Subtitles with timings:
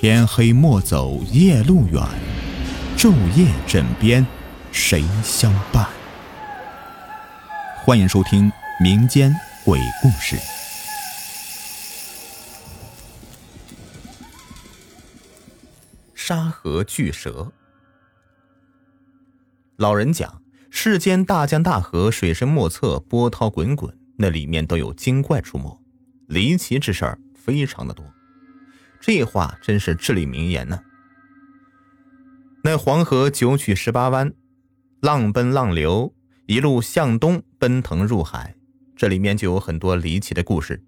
[0.00, 2.00] 天黑莫走夜路远，
[2.96, 4.24] 昼夜枕边
[4.70, 5.88] 谁相伴？
[7.84, 8.48] 欢迎收听
[8.80, 9.34] 民间
[9.64, 10.36] 鬼故事。
[16.14, 17.50] 沙河巨蛇。
[19.78, 20.40] 老人讲，
[20.70, 25.76] 世间大江大河，水深莫测，波涛滚滚，那里面都有精怪出没，
[26.28, 28.04] 离奇之事儿非常的多。
[29.00, 30.80] 这话真是至理名言呢。
[32.64, 34.32] 那黄河九曲十八弯，
[35.00, 36.12] 浪奔浪流，
[36.46, 38.54] 一路向东奔腾入海，
[38.96, 40.82] 这里面就有很多离奇的故事，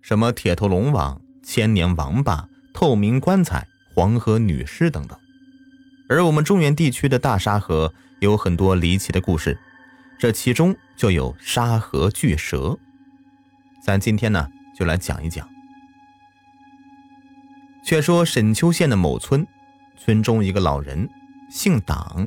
[0.00, 5.18] 什么铁头龙王、千年王八、透明棺材、黄河女尸等等。
[6.08, 9.58] 而我们中原地区的大沙河有很多离奇的故事，
[10.18, 12.78] 这其中就有沙河巨蛇。
[13.82, 14.48] 咱今天呢，
[14.78, 15.53] 就来讲一讲。
[17.84, 19.46] 却说沈丘县的某村，
[19.98, 21.06] 村中一个老人，
[21.50, 22.26] 姓党，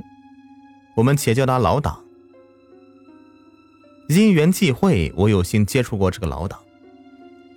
[0.96, 2.00] 我们且叫他老党。
[4.08, 6.60] 因缘际会，我有幸接触过这个老党。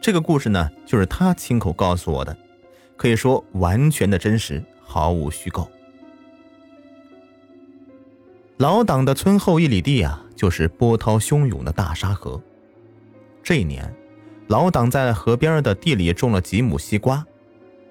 [0.01, 2.35] 这个故事呢，就是他亲口告诉我的，
[2.97, 5.71] 可以说完全的真实，毫无虚构。
[8.57, 12.41] 老党的村后一里地啊，就是波涛汹涌的大沙河。
[13.43, 13.95] 这一年，
[14.49, 17.27] 老党在河边的地里种了几亩西瓜。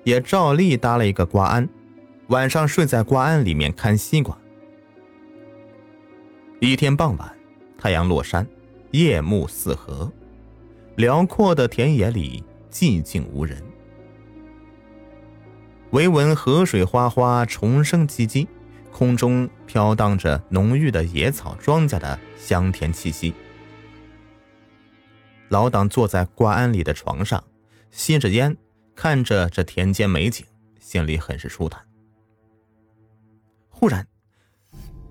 [0.04, 1.68] 也照例搭了一个瓜庵，
[2.28, 4.38] 晚上睡在瓜庵里面看西瓜。
[6.60, 7.36] 一天傍晚，
[7.78, 8.48] 太阳落山，
[8.92, 10.12] 夜幕四合，
[10.96, 13.64] 辽阔的田野里寂静无人，
[15.92, 18.48] 唯闻河水哗哗，虫声唧唧，
[18.92, 23.34] 空中飘荡着浓郁的野草庄稼的香甜气息。
[25.48, 27.44] 老党坐在瓜庵里的床上，
[27.90, 28.56] 吸着烟。
[29.02, 30.46] 看着这田间美景，
[30.82, 31.82] 心里很是舒坦。
[33.70, 34.06] 忽然，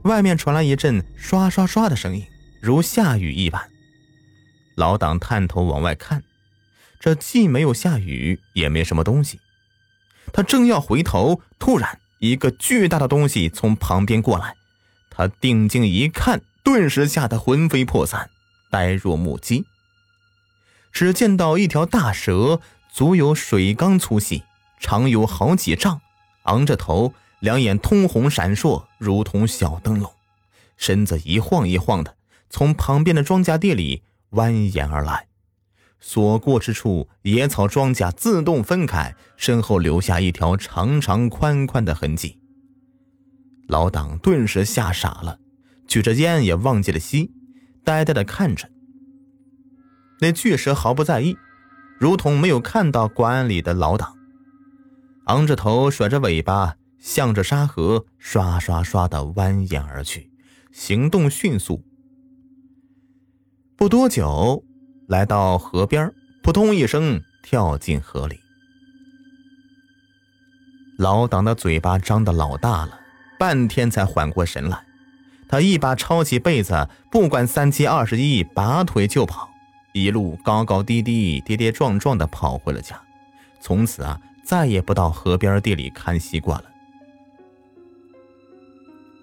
[0.03, 2.23] 外面传来一阵刷刷刷的声音，
[2.61, 3.71] 如下雨一般。
[4.77, 6.23] 老党探头往外看，
[7.01, 9.41] 这既没有下雨，也没什么东西。
[10.35, 14.55] 他正要回头，突然一个巨大的东西从旁边过来。
[15.09, 18.29] 他定睛一看，顿时吓得魂飞魄散，
[18.71, 19.65] 呆若木鸡。
[20.93, 22.61] 只见到一条大蛇。
[22.99, 24.43] 足有水缸粗细，
[24.81, 26.01] 长有好几丈，
[26.47, 30.13] 昂着头，两眼通红闪烁，如同小灯笼，
[30.77, 32.17] 身子一晃一晃的，
[32.51, 35.29] 从旁边的庄稼地里蜿蜒而来。
[36.01, 42.41] 所过之处，野草庄稼自动分开，身后留下一条长长宽宽的痕迹。
[43.69, 45.39] 老党顿时吓傻了，
[45.87, 47.31] 举着烟也忘记了吸，
[47.85, 48.69] 呆呆的看着。
[50.19, 51.37] 那巨蛇毫不在意。
[51.99, 54.17] 如同没有看到关安里的老党，
[55.27, 60.31] 昂着头，甩着尾巴，向着沙河刷刷刷的蜿蜒而去，
[60.73, 61.85] 行动迅速。
[63.77, 64.63] 不多久，
[65.09, 68.39] 来到河边，扑通一声跳进河里。
[70.99, 73.01] 老党的嘴巴张得老大了，
[73.39, 74.85] 半天才缓过神来。
[75.49, 79.49] 他一把抄起被子，不管三七二十一，拔腿就跑。
[79.93, 83.01] 一路高高低低、跌跌撞撞的跑回了家，
[83.61, 86.65] 从此啊，再也不到河边地里看西瓜了。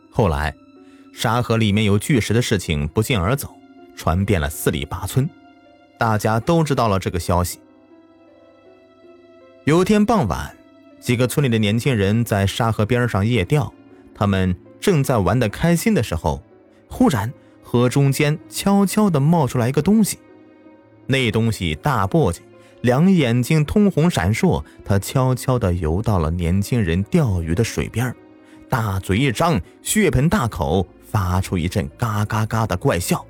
[0.10, 0.54] 后来，
[1.14, 3.56] 沙河里面有巨石的事情不胫而走，
[3.96, 5.30] 传遍了四里八村，
[5.98, 7.60] 大家都知道了这个消息。
[9.66, 10.56] 有天傍晚，
[11.00, 13.74] 几个村里的年轻人在沙河边上夜钓，
[14.14, 16.42] 他们正在玩得开心的时候，
[16.90, 20.20] 忽然河中间悄悄地冒出来一个东西。
[21.08, 22.40] 那东西大簸箕，
[22.82, 24.64] 两眼睛通红闪烁。
[24.84, 28.14] 他悄悄地游到了年轻人钓鱼的水边，
[28.70, 33.26] 大嘴一张，血盆大口，发出一阵嘎嘎嘎的怪笑。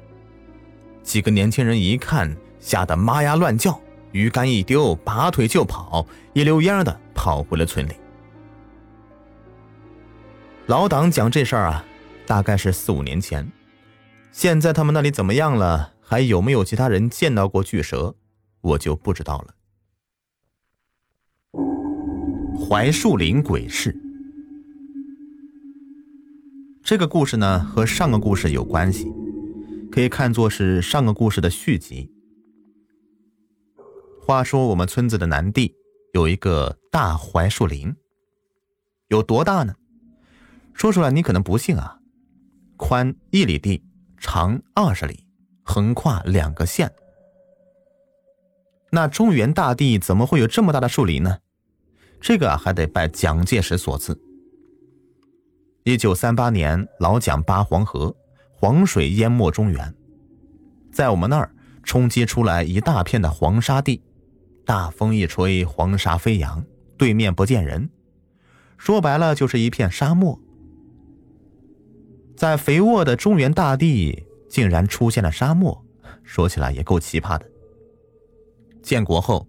[1.03, 3.79] 几个年轻人一看，吓得妈呀乱叫，
[4.11, 7.91] 鱼竿一丢，拔腿就跑，一溜烟的跑回了村里。
[10.67, 11.85] 老党讲这事儿啊，
[12.25, 13.51] 大概是四五年前，
[14.31, 15.91] 现在他们那里怎么样了？
[16.07, 18.15] 还有没有其他人见到过巨蛇，
[18.61, 19.55] 我就不知道了。
[22.69, 23.99] 槐树林鬼事，
[26.83, 29.11] 这个故事呢和上个故事有关系，
[29.91, 32.11] 可以看作是上个故事的续集。
[34.21, 35.75] 话说我们村子的南地
[36.13, 37.95] 有一个大槐树林，
[39.07, 39.75] 有多大呢？
[40.73, 41.99] 说出来你可能不信啊，
[42.77, 43.83] 宽一里地，
[44.17, 45.24] 长二十里。
[45.67, 46.89] 横跨两个县，
[48.91, 51.39] 那中原大地怎么会有这么大的树林呢？
[52.21, 54.17] 这个还得拜蒋介石所赐。
[55.83, 58.15] 一九三八年，老蒋扒黄河，
[58.53, 59.93] 黄水淹没中原，
[60.93, 61.51] 在我们那儿
[61.83, 64.01] 冲击出来一大片的黄沙地，
[64.65, 66.63] 大风一吹，黄沙飞扬，
[66.95, 67.89] 对面不见人，
[68.77, 70.39] 说白了就是一片沙漠。
[72.37, 74.24] 在肥沃的中原大地，
[74.55, 75.85] 竟然出现了沙漠，
[76.23, 77.45] 说起来也够奇葩的。
[78.81, 79.45] 建国后，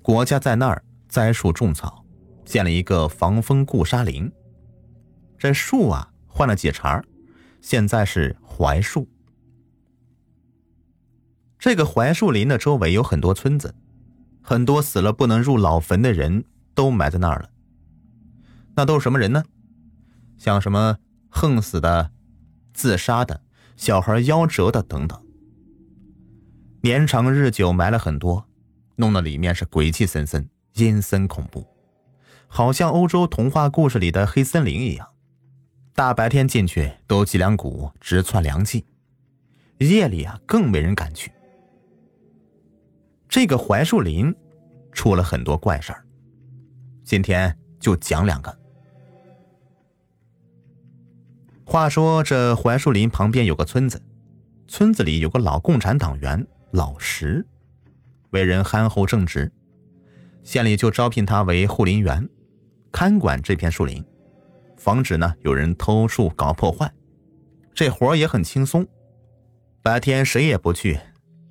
[0.00, 2.02] 国家在那儿栽树种草，
[2.42, 4.32] 建了一个防风固沙林。
[5.36, 7.04] 这树啊换了几茬
[7.60, 9.06] 现在是槐树。
[11.58, 13.74] 这个槐树林的周围有很多村子，
[14.40, 17.50] 很多死了不能入老坟的人都埋在那儿了。
[18.74, 19.44] 那都是什么人呢？
[20.38, 20.96] 像什么
[21.28, 22.10] 横死的、
[22.72, 23.42] 自杀的、
[23.76, 25.22] 小孩夭折的等等。
[26.82, 28.46] 年长日久埋了很多，
[28.96, 31.66] 弄得里面是鬼气森森、阴森恐怖，
[32.48, 35.08] 好像欧洲童话故事里的黑森林一样。
[35.94, 38.84] 大白天进去都脊梁骨直窜凉气，
[39.78, 41.32] 夜里啊更没人敢去。
[43.28, 44.34] 这个槐树林
[44.92, 46.04] 出了很多怪事儿，
[47.02, 48.65] 今天就讲两个。
[51.68, 54.00] 话说这槐树林旁边有个村子，
[54.68, 57.44] 村子里有个老共产党员老石，
[58.30, 59.50] 为人憨厚正直，
[60.44, 62.26] 县里就招聘他为护林员，
[62.92, 64.02] 看管这片树林。
[64.76, 66.90] 防止呢有人偷树搞破坏，
[67.74, 68.86] 这活也很轻松。
[69.82, 71.00] 白天谁也不去，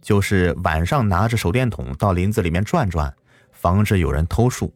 [0.01, 3.13] 就是晚上拿着手电筒到林子里面转转，
[3.51, 4.73] 防止有人偷树。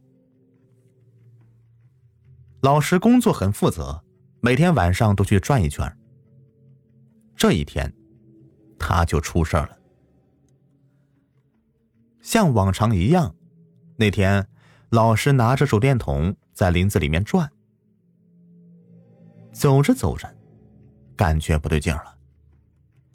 [2.61, 4.03] 老石工作很负责，
[4.41, 5.97] 每天晚上都去转一圈。
[7.35, 7.93] 这一天，
[8.77, 9.77] 他就出事了。
[12.21, 13.35] 像往常一样，
[13.97, 14.47] 那天
[14.89, 17.49] 老师拿着手电筒在林子里面转。
[19.51, 20.33] 走着走着，
[21.15, 22.17] 感觉不对劲了。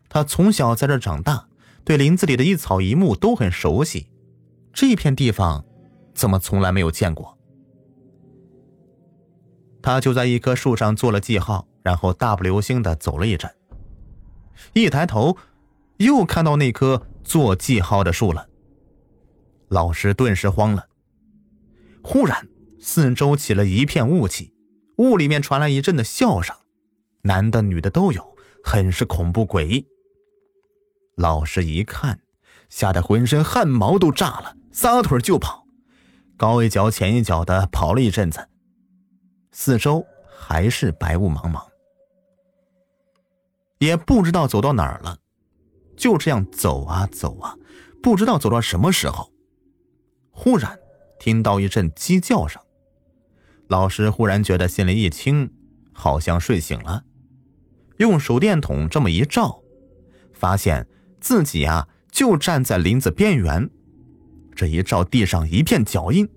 [0.08, 1.48] 他从小在这长大，
[1.84, 4.10] 对林子里的一草一木都很熟悉，
[4.72, 5.64] 这片地方
[6.14, 7.38] 怎么从来没有见过？
[9.84, 13.54] 他就在一棵树上做了记号，然后大步流星的走了一阵。
[14.72, 15.36] 一抬头，
[15.98, 18.48] 又看到那棵做记号的树了。
[19.69, 20.86] 老师顿时慌了。
[22.02, 22.48] 忽然，
[22.81, 24.54] 四周起了一片雾气。
[24.96, 26.56] 雾里面传来一阵的笑声，
[27.20, 28.34] 男的女的都有，
[28.64, 29.86] 很是恐怖诡异。
[31.14, 32.20] 老师一看，
[32.70, 35.66] 吓得浑身汗毛都炸了，撒腿就跑，
[36.38, 38.48] 高一脚浅一脚的跑了一阵子，
[39.56, 40.04] 四周
[40.36, 41.64] 还是白雾茫茫，
[43.78, 45.16] 也不知道走到哪儿了，
[45.96, 47.56] 就这样走啊走啊，
[48.02, 49.32] 不知道走到什么时候，
[50.32, 50.76] 忽然
[51.20, 52.60] 听到一阵鸡叫声。
[53.68, 55.48] 老师忽然觉得心里一轻，
[55.92, 57.04] 好像睡醒了，
[57.98, 59.62] 用手电筒这么一照，
[60.32, 60.84] 发现
[61.20, 63.70] 自己啊就站在林子边缘。
[64.56, 66.28] 这一照，地上一片脚印，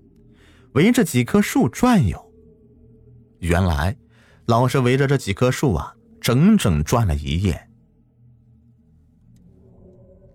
[0.74, 2.27] 围着几棵树转悠。
[3.40, 3.96] 原来，
[4.46, 7.68] 老师围着这几棵树啊，整整转了一夜。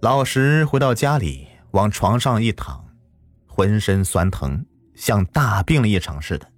[0.01, 2.85] 老石回到家里，往床上一躺，
[3.45, 6.50] 浑身酸疼，像大病了一场似的。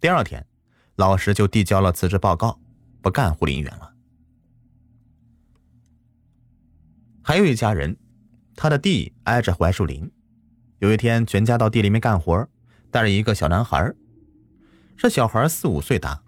[0.00, 0.46] 第二天，
[0.96, 2.58] 老石就递交了辞职报告，
[3.02, 3.92] 不干护林员了。
[7.22, 7.96] 还有一家人，
[8.54, 10.10] 他的地挨着槐树林。
[10.78, 12.48] 有一天，全家到地里面干活，
[12.90, 13.92] 带着一个小男孩。
[14.98, 16.22] 这小孩四五岁大，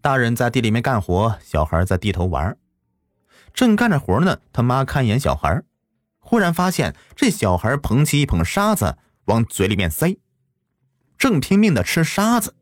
[0.00, 2.56] 大人在地里面干活，小孩在地头玩。
[3.52, 5.62] 正干着活呢，他妈看一眼小孩，
[6.20, 10.18] 忽然发现这小孩捧起一捧沙子往嘴里面塞，
[11.18, 12.54] 正拼命的吃沙子。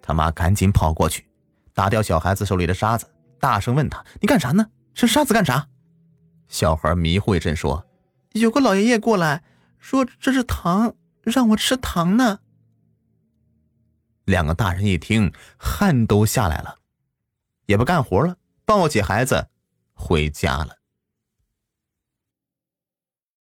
[0.00, 1.26] 他妈赶紧跑过去，
[1.74, 3.06] 打掉小孩子手里的沙子，
[3.38, 4.66] 大声问他：“你干啥呢？
[4.94, 5.68] 吃沙子干啥？”
[6.48, 7.86] 小孩迷糊一阵说
[8.32, 9.42] ：“有个老爷爷过来，
[9.78, 12.38] 说这是糖，让我吃糖呢。”
[14.26, 16.76] 两个大人一听，汗都下来了，
[17.64, 19.48] 也不干活了，抱起孩子
[19.94, 20.76] 回家了。